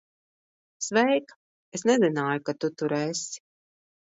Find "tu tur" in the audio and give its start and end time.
2.65-2.97